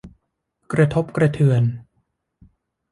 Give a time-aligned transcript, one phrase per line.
[0.73, 1.63] กระทบกระเทือน